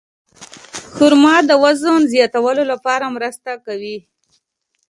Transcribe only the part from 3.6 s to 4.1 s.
کوي.